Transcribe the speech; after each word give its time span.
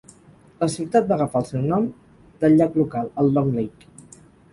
La 0.61 0.67
ciutat 0.75 1.11
va 1.11 1.13
agafar 1.17 1.41
el 1.43 1.45
seu 1.49 1.67
nom 1.71 1.85
del 2.45 2.57
llac 2.61 2.79
local, 2.81 3.11
el 3.25 3.29
Long 3.37 3.53
Lake. 3.59 3.93